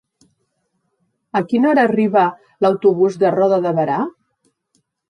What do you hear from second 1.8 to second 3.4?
arriba l'autobús de